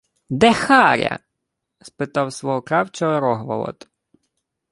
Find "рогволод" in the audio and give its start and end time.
3.19-3.87